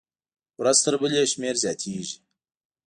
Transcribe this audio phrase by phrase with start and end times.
[0.61, 2.17] ورځ تر بلې یې شمېر زیاتېږي.